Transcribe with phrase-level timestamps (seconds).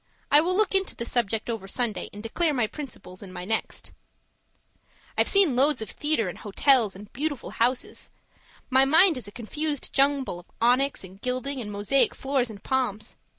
[0.31, 3.91] I will look into the subject over Sunday, and declare my principles in my next.
[5.15, 8.09] I've seen loads of theatres and hotels and beautiful houses.
[8.71, 13.15] My mind is a confused jumble of onyx and gilding and mosaic floors and palms.